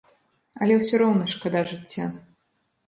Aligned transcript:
Але 0.61 0.73
ўсё 0.79 0.95
роўна 1.03 1.29
шкада 1.35 1.61
жыцця. 1.75 2.11